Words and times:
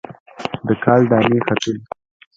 د 0.67 0.69
کال 0.83 1.01
دانې 1.11 1.39
ختلي 1.47 1.81